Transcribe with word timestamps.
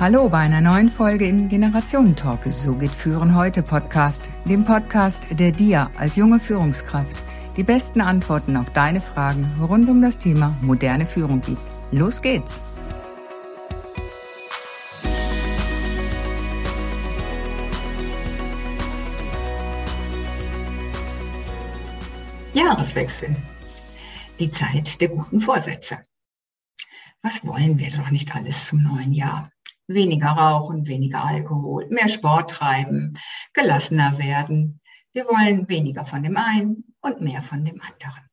Hallo 0.00 0.30
bei 0.30 0.38
einer 0.38 0.62
neuen 0.62 0.88
Folge 0.88 1.26
im 1.26 1.50
Generationentalk. 1.50 2.50
So 2.50 2.74
geht 2.74 2.94
Führen 2.94 3.34
heute 3.36 3.62
Podcast, 3.62 4.30
dem 4.46 4.64
Podcast, 4.64 5.22
der 5.30 5.52
dir 5.52 5.90
als 5.94 6.16
junge 6.16 6.40
Führungskraft 6.40 7.22
die 7.58 7.64
besten 7.64 8.00
Antworten 8.00 8.56
auf 8.56 8.70
deine 8.70 9.02
Fragen 9.02 9.44
rund 9.60 9.90
um 9.90 10.00
das 10.00 10.18
Thema 10.18 10.56
moderne 10.62 11.04
Führung 11.04 11.42
gibt. 11.42 11.60
Los 11.90 12.22
geht's! 12.22 12.62
Jahreswechsel. 22.54 23.36
Die 24.38 24.48
Zeit 24.48 24.98
der 25.02 25.08
guten 25.10 25.40
Vorsätze. 25.40 25.98
Was 27.20 27.44
wollen 27.44 27.78
wir 27.78 27.90
doch 27.90 28.10
nicht 28.10 28.34
alles 28.34 28.68
zum 28.68 28.82
neuen 28.82 29.12
Jahr? 29.12 29.50
Weniger 29.92 30.28
rauchen, 30.28 30.86
weniger 30.86 31.24
Alkohol, 31.24 31.88
mehr 31.88 32.08
Sport 32.08 32.50
treiben, 32.50 33.18
gelassener 33.52 34.16
werden. 34.18 34.80
Wir 35.12 35.24
wollen 35.24 35.68
weniger 35.68 36.04
von 36.04 36.22
dem 36.22 36.36
einen 36.36 36.94
und 37.00 37.20
mehr 37.20 37.42
von 37.42 37.64
dem 37.64 37.80
anderen. 37.82 38.30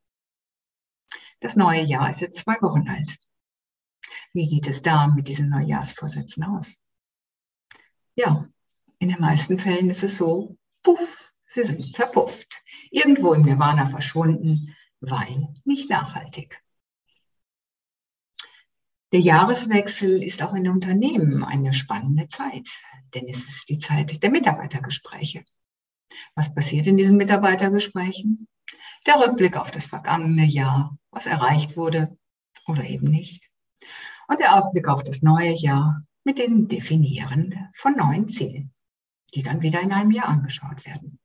Das 1.39 1.55
neue 1.55 1.81
Jahr 1.81 2.11
ist 2.11 2.21
jetzt 2.21 2.37
zwei 2.37 2.61
Wochen 2.61 2.87
alt. 2.87 3.17
Wie 4.33 4.45
sieht 4.45 4.67
es 4.67 4.83
da 4.83 5.07
mit 5.07 5.29
diesen 5.29 5.49
Neujahrsvorsätzen 5.49 6.43
aus? 6.43 6.79
Ja, 8.13 8.47
in 8.99 9.09
den 9.09 9.19
meisten 9.19 9.57
Fällen 9.57 9.89
ist 9.89 10.03
es 10.03 10.17
so, 10.17 10.57
puff, 10.83 11.33
sie 11.47 11.63
sind 11.63 11.95
verpufft. 11.95 12.61
Irgendwo 12.91 13.33
im 13.33 13.41
Nirvana 13.41 13.89
verschwunden, 13.89 14.75
weil 14.99 15.55
nicht 15.65 15.89
nachhaltig. 15.89 16.61
Der 19.13 19.21
Jahreswechsel 19.21 20.21
ist 20.21 20.43
auch 20.43 20.53
in 20.53 20.67
Unternehmen 20.67 21.41
eine 21.43 21.73
spannende 21.73 22.27
Zeit, 22.27 22.67
denn 23.13 23.27
es 23.29 23.47
ist 23.47 23.69
die 23.69 23.77
Zeit 23.77 24.21
der 24.21 24.29
Mitarbeitergespräche. 24.29 25.45
Was 26.35 26.53
passiert 26.53 26.87
in 26.87 26.97
diesen 26.97 27.15
Mitarbeitergesprächen? 27.15 28.49
Der 29.05 29.19
Rückblick 29.19 29.55
auf 29.55 29.71
das 29.71 29.85
vergangene 29.85 30.45
Jahr, 30.45 30.97
was 31.11 31.25
erreicht 31.25 31.77
wurde 31.77 32.17
oder 32.67 32.83
eben 32.83 33.09
nicht. 33.09 33.49
Und 34.27 34.41
der 34.41 34.55
Ausblick 34.55 34.89
auf 34.89 35.03
das 35.03 35.21
neue 35.21 35.53
Jahr 35.53 36.03
mit 36.25 36.37
dem 36.37 36.67
Definieren 36.67 37.69
von 37.75 37.95
neuen 37.95 38.27
Zielen, 38.27 38.73
die 39.33 39.41
dann 39.41 39.61
wieder 39.61 39.79
in 39.79 39.93
einem 39.93 40.11
Jahr 40.11 40.27
angeschaut 40.27 40.85
werden. 40.85 41.17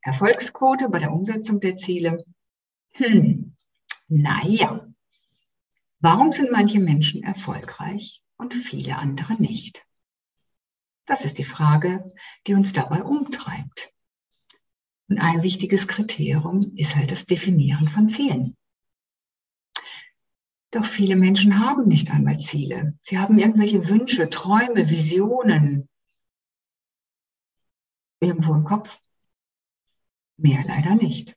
Erfolgsquote 0.00 0.88
bei 0.88 1.00
der 1.00 1.12
Umsetzung 1.12 1.60
der 1.60 1.76
Ziele? 1.76 2.24
Hm, 2.92 3.54
naja, 4.08 4.89
Warum 6.00 6.32
sind 6.32 6.50
manche 6.50 6.80
Menschen 6.80 7.22
erfolgreich 7.22 8.22
und 8.36 8.54
viele 8.54 8.98
andere 8.98 9.34
nicht? 9.34 9.86
Das 11.04 11.24
ist 11.24 11.38
die 11.38 11.44
Frage, 11.44 12.10
die 12.46 12.54
uns 12.54 12.72
dabei 12.72 13.02
umtreibt. 13.02 13.92
Und 15.08 15.18
ein 15.18 15.42
wichtiges 15.42 15.88
Kriterium 15.88 16.72
ist 16.76 16.96
halt 16.96 17.10
das 17.10 17.26
Definieren 17.26 17.88
von 17.88 18.08
Zielen. 18.08 18.56
Doch 20.70 20.84
viele 20.84 21.16
Menschen 21.16 21.58
haben 21.58 21.88
nicht 21.88 22.10
einmal 22.10 22.38
Ziele. 22.38 22.96
Sie 23.02 23.18
haben 23.18 23.38
irgendwelche 23.38 23.88
Wünsche, 23.88 24.30
Träume, 24.30 24.88
Visionen 24.88 25.88
irgendwo 28.20 28.54
im 28.54 28.64
Kopf. 28.64 29.00
Mehr 30.36 30.64
leider 30.66 30.94
nicht. 30.94 31.36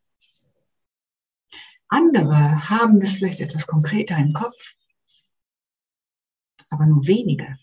Andere 1.93 2.69
haben 2.71 2.99
das 2.99 3.13
vielleicht 3.13 3.39
etwas 3.39 3.67
konkreter 3.67 4.17
im 4.17 4.33
Kopf, 4.33 4.73
aber 6.71 6.87
nur 6.87 7.05
wenige 7.05 7.59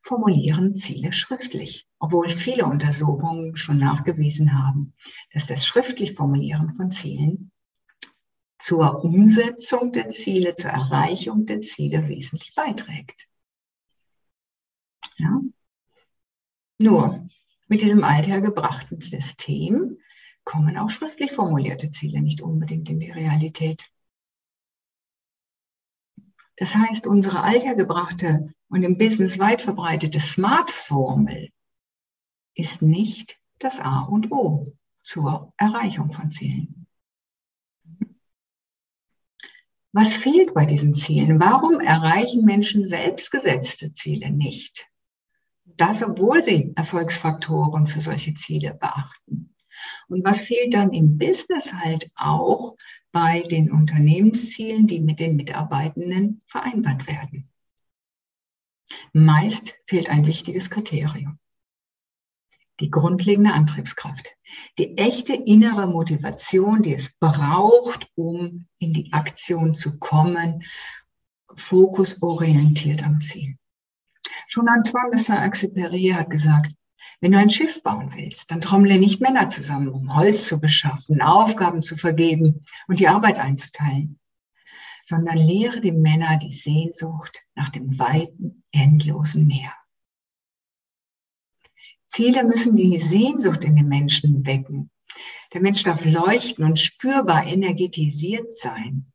formulieren 0.00 0.76
Ziele 0.76 1.14
schriftlich, 1.14 1.88
obwohl 1.98 2.28
viele 2.28 2.66
Untersuchungen 2.66 3.56
schon 3.56 3.78
nachgewiesen 3.78 4.52
haben, 4.52 4.92
dass 5.32 5.46
das 5.46 5.64
schriftlich 5.64 6.12
Formulieren 6.12 6.74
von 6.74 6.90
Zielen 6.90 7.52
zur 8.58 9.02
Umsetzung 9.02 9.92
der 9.92 10.10
Ziele, 10.10 10.54
zur 10.54 10.70
Erreichung 10.70 11.46
der 11.46 11.62
Ziele 11.62 12.06
wesentlich 12.06 12.54
beiträgt. 12.54 13.28
Ja? 15.16 15.40
Nur 16.76 17.26
mit 17.68 17.80
diesem 17.80 18.04
althergebrachten 18.04 19.00
System 19.00 19.96
kommen 20.44 20.78
auch 20.78 20.90
schriftlich 20.90 21.32
formulierte 21.32 21.90
Ziele 21.90 22.20
nicht 22.20 22.40
unbedingt 22.40 22.88
in 22.90 23.00
die 23.00 23.10
Realität. 23.10 23.90
Das 26.56 26.74
heißt, 26.74 27.06
unsere 27.06 27.42
althergebrachte 27.42 28.54
und 28.68 28.82
im 28.82 28.96
Business 28.96 29.38
weit 29.38 29.62
verbreitete 29.62 30.20
Smart-Formel 30.20 31.50
ist 32.54 32.82
nicht 32.82 33.38
das 33.58 33.80
A 33.80 34.00
und 34.02 34.30
O 34.30 34.72
zur 35.02 35.52
Erreichung 35.56 36.12
von 36.12 36.30
Zielen. 36.30 36.86
Was 39.92 40.16
fehlt 40.16 40.54
bei 40.54 40.66
diesen 40.66 40.92
Zielen? 40.94 41.40
Warum 41.40 41.78
erreichen 41.78 42.44
Menschen 42.44 42.86
selbstgesetzte 42.86 43.92
Ziele 43.92 44.30
nicht? 44.30 44.86
Das, 45.64 46.02
obwohl 46.02 46.42
sie 46.42 46.72
Erfolgsfaktoren 46.74 47.86
für 47.86 48.00
solche 48.00 48.34
Ziele 48.34 48.74
beachten. 48.74 49.23
Und 50.08 50.24
was 50.24 50.42
fehlt 50.42 50.74
dann 50.74 50.92
im 50.92 51.18
Business 51.18 51.72
halt 51.72 52.10
auch 52.16 52.76
bei 53.12 53.42
den 53.42 53.70
Unternehmenszielen, 53.70 54.86
die 54.86 55.00
mit 55.00 55.20
den 55.20 55.36
Mitarbeitenden 55.36 56.42
vereinbart 56.46 57.06
werden? 57.06 57.48
Meist 59.12 59.74
fehlt 59.86 60.10
ein 60.10 60.26
wichtiges 60.26 60.70
Kriterium. 60.70 61.38
Die 62.80 62.90
grundlegende 62.90 63.52
Antriebskraft, 63.52 64.30
die 64.78 64.98
echte 64.98 65.34
innere 65.34 65.86
Motivation, 65.86 66.82
die 66.82 66.94
es 66.94 67.16
braucht, 67.18 68.10
um 68.16 68.66
in 68.78 68.92
die 68.92 69.12
Aktion 69.12 69.74
zu 69.74 69.98
kommen, 69.98 70.64
fokusorientiert 71.54 73.04
am 73.04 73.20
Ziel. 73.20 73.56
Schon 74.48 74.68
Antoine 74.68 75.10
de 75.12 75.20
Saint-Exupéry 75.20 76.14
hat 76.14 76.30
gesagt, 76.30 76.74
wenn 77.20 77.32
du 77.32 77.38
ein 77.38 77.50
Schiff 77.50 77.82
bauen 77.82 78.14
willst, 78.14 78.50
dann 78.50 78.60
trommle 78.60 78.98
nicht 78.98 79.20
Männer 79.20 79.48
zusammen, 79.48 79.88
um 79.88 80.14
Holz 80.14 80.46
zu 80.46 80.60
beschaffen, 80.60 81.22
Aufgaben 81.22 81.82
zu 81.82 81.96
vergeben 81.96 82.64
und 82.86 82.98
die 82.98 83.08
Arbeit 83.08 83.38
einzuteilen, 83.38 84.18
sondern 85.04 85.38
lehre 85.38 85.80
die 85.80 85.92
Männer 85.92 86.38
die 86.38 86.52
Sehnsucht 86.52 87.42
nach 87.54 87.70
dem 87.70 87.98
weiten, 87.98 88.64
endlosen 88.72 89.46
Meer. 89.46 89.72
Ziele 92.06 92.44
müssen 92.44 92.76
die 92.76 92.98
Sehnsucht 92.98 93.64
in 93.64 93.76
den 93.76 93.88
Menschen 93.88 94.46
wecken. 94.46 94.90
Der 95.52 95.60
Mensch 95.60 95.82
darf 95.82 96.04
leuchten 96.04 96.64
und 96.64 96.78
spürbar 96.78 97.46
energetisiert 97.46 98.54
sein. 98.54 99.12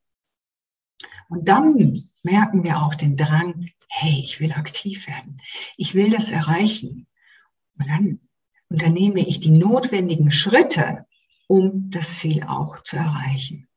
Und 1.29 1.47
dann 1.47 2.03
merken 2.23 2.63
wir 2.63 2.81
auch 2.81 2.95
den 2.95 3.15
Drang, 3.15 3.69
hey, 3.87 4.21
ich 4.23 4.39
will 4.39 4.51
aktiv 4.51 5.07
werden. 5.07 5.41
Ich 5.77 5.93
will 5.93 6.09
das 6.09 6.31
erreichen. 6.31 7.07
Und 7.79 7.87
dann 7.87 8.19
unternehme 8.69 9.21
ich 9.21 9.39
die 9.39 9.51
notwendigen 9.51 10.31
Schritte, 10.31 11.05
um 11.47 11.89
das 11.89 12.19
Ziel 12.19 12.43
auch 12.43 12.83
zu 12.83 12.97
erreichen. 12.97 13.67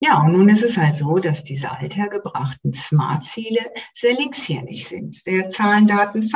Ja, 0.00 0.20
und 0.20 0.32
nun 0.32 0.50
ist 0.50 0.62
es 0.62 0.76
halt 0.76 0.98
so, 0.98 1.16
dass 1.18 1.44
diese 1.44 1.70
althergebrachten 1.70 2.74
Smart-Ziele 2.74 3.72
sehr 3.94 4.12
linkshirnig 4.12 4.86
sind, 4.86 5.14
sehr 5.14 5.48
Zahlen, 5.48 5.86
Daten, 5.86 6.28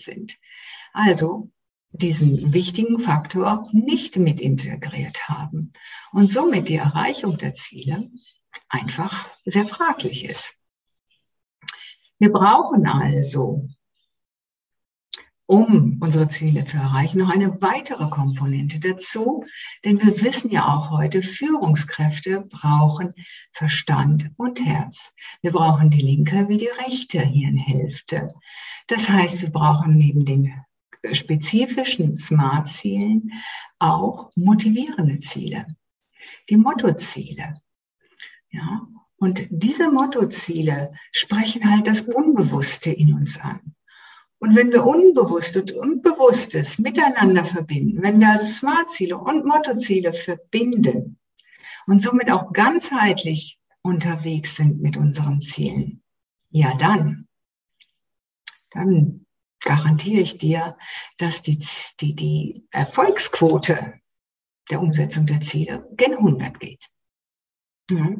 sind. 0.00 0.38
Also 0.92 1.50
diesen 1.90 2.52
wichtigen 2.52 3.00
Faktor 3.00 3.64
nicht 3.72 4.16
mit 4.16 4.40
integriert 4.40 5.28
haben 5.28 5.72
und 6.12 6.30
somit 6.30 6.68
die 6.68 6.76
Erreichung 6.76 7.38
der 7.38 7.54
Ziele 7.54 8.08
einfach 8.68 9.28
sehr 9.44 9.66
fraglich 9.66 10.24
ist. 10.24 10.56
Wir 12.18 12.32
brauchen 12.32 12.86
also 12.86 13.68
um 15.54 15.98
unsere 16.00 16.26
Ziele 16.26 16.64
zu 16.64 16.78
erreichen, 16.78 17.18
noch 17.18 17.30
eine 17.30 17.62
weitere 17.62 18.08
Komponente 18.10 18.80
dazu. 18.80 19.44
Denn 19.84 20.02
wir 20.02 20.20
wissen 20.20 20.50
ja 20.50 20.66
auch 20.66 20.90
heute, 20.90 21.22
Führungskräfte 21.22 22.40
brauchen 22.50 23.14
Verstand 23.52 24.32
und 24.36 24.64
Herz. 24.64 25.12
Wir 25.42 25.52
brauchen 25.52 25.90
die 25.90 26.00
linke 26.00 26.48
wie 26.48 26.56
die 26.56 26.70
rechte 26.84 27.20
Hirnhälfte. 27.20 28.34
Das 28.88 29.08
heißt, 29.08 29.42
wir 29.42 29.50
brauchen 29.50 29.96
neben 29.96 30.24
den 30.24 30.52
spezifischen 31.12 32.16
Smart-Zielen 32.16 33.30
auch 33.78 34.30
motivierende 34.34 35.20
Ziele. 35.20 35.66
Die 36.50 36.56
Mottoziele. 36.56 37.54
Ja, 38.50 38.88
und 39.18 39.46
diese 39.50 39.90
Mottoziele 39.92 40.90
sprechen 41.12 41.70
halt 41.70 41.86
das 41.86 42.00
Unbewusste 42.00 42.90
in 42.90 43.14
uns 43.14 43.38
an. 43.40 43.73
Und 44.38 44.56
wenn 44.56 44.72
wir 44.72 44.84
Unbewusstes 44.84 45.72
und 45.72 46.02
Bewusstes 46.02 46.78
miteinander 46.78 47.44
verbinden, 47.44 48.02
wenn 48.02 48.20
wir 48.20 48.30
also 48.30 48.46
Smart-Ziele 48.46 49.16
und 49.16 49.46
Mottoziele 49.46 50.12
verbinden 50.12 51.18
und 51.86 52.02
somit 52.02 52.30
auch 52.30 52.52
ganzheitlich 52.52 53.58
unterwegs 53.82 54.56
sind 54.56 54.80
mit 54.80 54.96
unseren 54.96 55.40
Zielen, 55.40 56.02
ja 56.50 56.74
dann, 56.76 57.26
dann 58.70 59.24
garantiere 59.60 60.20
ich 60.20 60.38
dir, 60.38 60.76
dass 61.18 61.42
die, 61.42 61.58
die, 62.00 62.14
die 62.14 62.66
Erfolgsquote 62.70 63.94
der 64.70 64.80
Umsetzung 64.80 65.26
der 65.26 65.40
Ziele 65.40 65.88
gen 65.92 66.14
100 66.14 66.60
geht. 66.60 66.90
Ja. 67.90 68.14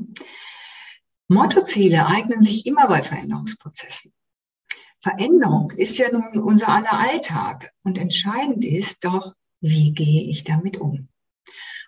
Mottoziele 1.28 2.06
eignen 2.06 2.42
sich 2.42 2.66
immer 2.66 2.86
bei 2.86 3.02
Veränderungsprozessen. 3.02 4.12
Veränderung 5.04 5.70
ist 5.72 5.98
ja 5.98 6.06
nun 6.10 6.42
unser 6.42 6.70
aller 6.70 6.98
Alltag 6.98 7.74
und 7.82 7.98
entscheidend 7.98 8.64
ist 8.64 9.04
doch, 9.04 9.34
wie 9.60 9.92
gehe 9.92 10.22
ich 10.22 10.44
damit 10.44 10.78
um? 10.78 11.08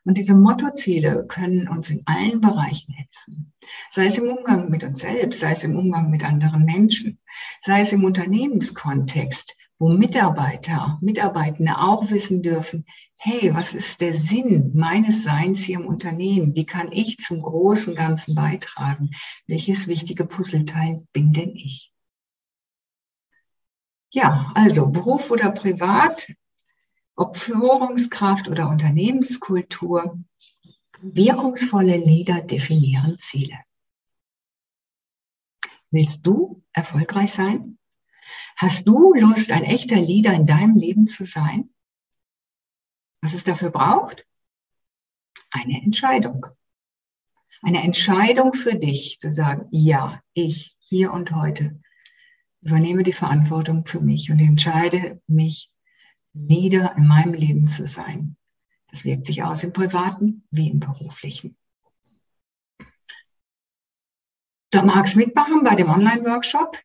Und 0.05 0.19
diese 0.19 0.37
Mottoziele 0.37 1.25
können 1.27 1.67
uns 1.67 1.89
in 1.89 2.03
allen 2.05 2.43
Bereichen 2.43 2.93
helfen. 2.93 3.55
Sei 3.91 4.05
es 4.05 4.19
im 4.19 4.29
Umgang 4.29 4.69
mit 4.69 4.85
uns 4.85 5.01
selbst, 5.01 5.41
sei 5.41 5.53
es 5.53 5.65
im 5.65 5.77
Umgang 5.77 6.11
mit 6.11 6.25
anderen 6.25 6.67
Menschen, 6.67 7.19
sei 7.63 7.81
es 7.81 7.93
im 7.95 8.05
Unternehmenskontext, 8.05 9.57
wo 9.79 9.89
Mitarbeiter, 9.89 10.99
Mitarbeitende 11.01 11.79
auch 11.79 12.11
wissen 12.11 12.43
dürfen, 12.43 12.85
hey, 13.17 13.55
was 13.55 13.73
ist 13.73 14.03
der 14.03 14.13
Sinn 14.13 14.73
meines 14.75 15.25
Seins 15.25 15.63
hier 15.63 15.81
im 15.81 15.87
Unternehmen? 15.87 16.55
Wie 16.55 16.67
kann 16.67 16.93
ich 16.93 17.17
zum 17.17 17.41
großen 17.41 17.95
Ganzen 17.95 18.35
beitragen? 18.35 19.13
Welches 19.47 19.89
wichtige 19.89 20.27
Puzzleteil 20.27 21.07
bin 21.15 21.33
denn 21.33 21.57
ich? 21.57 21.95
Ja, 24.17 24.51
also 24.55 24.87
Beruf 24.87 25.31
oder 25.31 25.51
privat, 25.51 26.33
ob 27.17 27.37
Führungskraft 27.37 28.49
oder 28.49 28.71
Unternehmenskultur, 28.71 30.19
wirkungsvolle 31.03 31.99
Leader 31.99 32.41
definieren 32.41 33.19
Ziele. 33.19 33.59
Willst 35.91 36.27
du 36.27 36.63
erfolgreich 36.73 37.35
sein? 37.35 37.77
Hast 38.57 38.89
du 38.89 39.13
Lust, 39.13 39.53
ein 39.53 39.65
echter 39.65 40.01
Leader 40.01 40.33
in 40.33 40.47
deinem 40.47 40.79
Leben 40.79 41.07
zu 41.07 41.27
sein? 41.27 41.69
Was 43.21 43.35
es 43.35 43.45
dafür 43.45 43.69
braucht? 43.69 44.25
Eine 45.51 45.83
Entscheidung. 45.85 46.47
Eine 47.61 47.83
Entscheidung 47.83 48.55
für 48.55 48.77
dich 48.77 49.19
zu 49.21 49.31
sagen, 49.31 49.69
ja, 49.73 50.23
ich 50.33 50.75
hier 50.89 51.13
und 51.13 51.33
heute 51.33 51.79
übernehme 52.67 53.05
die 53.05 53.13
Verantwortung 53.13 53.87
für 53.87 54.01
mich 54.01 54.31
und 54.31 54.41
entscheide 54.41 55.21
mich 55.29 55.71
Leader 56.33 56.95
in 56.97 57.07
meinem 57.07 57.33
Leben 57.33 57.69
zu 57.69 57.87
sein. 57.87 58.37
Das 58.91 59.05
wirkt 59.05 59.27
sich 59.27 59.43
aus 59.45 59.63
im 59.63 59.73
privaten 59.73 60.45
wie 60.51 60.69
im 60.69 60.81
beruflichen. 60.81 61.57
Du 64.73 64.83
magst 64.83 65.17
mitmachen 65.17 65.63
bei 65.63 65.77
dem 65.77 65.89
Online-Workshop. 65.89 66.77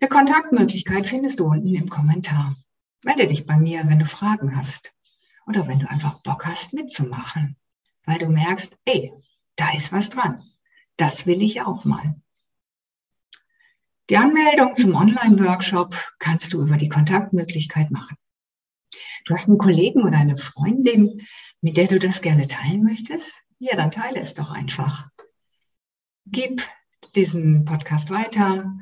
Eine 0.00 0.08
Kontaktmöglichkeit 0.08 1.06
findest 1.06 1.38
du 1.38 1.46
unten 1.46 1.74
im 1.74 1.88
Kommentar. 1.88 2.56
Melde 3.04 3.26
dich 3.26 3.46
bei 3.46 3.56
mir, 3.56 3.84
wenn 3.86 4.00
du 4.00 4.04
Fragen 4.04 4.56
hast 4.56 4.92
oder 5.46 5.68
wenn 5.68 5.78
du 5.78 5.88
einfach 5.88 6.22
Bock 6.22 6.44
hast 6.44 6.74
mitzumachen, 6.74 7.56
weil 8.04 8.18
du 8.18 8.28
merkst, 8.28 8.76
ey, 8.84 9.12
da 9.54 9.72
ist 9.72 9.92
was 9.92 10.10
dran. 10.10 10.42
Das 10.96 11.24
will 11.26 11.40
ich 11.40 11.62
auch 11.62 11.84
mal. 11.84 12.20
Die 14.10 14.16
Anmeldung 14.16 14.74
zum 14.74 14.94
Online-Workshop 14.94 15.94
kannst 16.18 16.54
du 16.54 16.62
über 16.62 16.78
die 16.78 16.88
Kontaktmöglichkeit 16.88 17.90
machen. 17.90 18.16
Du 19.26 19.34
hast 19.34 19.48
einen 19.48 19.58
Kollegen 19.58 20.02
oder 20.02 20.16
eine 20.16 20.38
Freundin, 20.38 21.26
mit 21.60 21.76
der 21.76 21.88
du 21.88 21.98
das 21.98 22.22
gerne 22.22 22.46
teilen 22.46 22.84
möchtest? 22.84 23.38
Ja, 23.58 23.76
dann 23.76 23.90
teile 23.90 24.20
es 24.20 24.32
doch 24.32 24.50
einfach. 24.50 25.08
Gib 26.24 26.62
diesen 27.14 27.66
Podcast 27.66 28.08
weiter, 28.08 28.72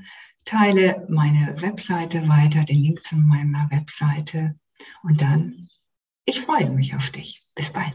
teile 0.44 1.04
meine 1.08 1.60
Webseite 1.60 2.28
weiter, 2.28 2.64
den 2.64 2.82
Link 2.82 3.02
zu 3.02 3.16
meiner 3.16 3.68
Webseite 3.70 4.54
und 5.02 5.22
dann, 5.22 5.68
ich 6.24 6.40
freue 6.40 6.70
mich 6.70 6.94
auf 6.94 7.10
dich. 7.10 7.44
Bis 7.56 7.70
bald. 7.70 7.94